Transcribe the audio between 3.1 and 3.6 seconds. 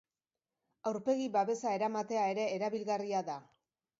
da.